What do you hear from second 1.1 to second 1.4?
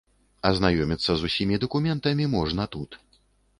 з